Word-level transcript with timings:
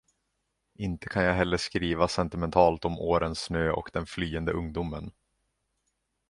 Inte 0.75 1.09
kan 1.09 1.23
jag 1.23 1.33
heller 1.33 1.57
skriva 1.57 2.07
sentimentalt 2.07 2.85
om 2.85 2.99
årens 2.99 3.39
snö 3.43 3.69
och 3.71 3.89
den 3.93 4.05
flyende 4.05 4.51
ungdomen. 4.51 5.11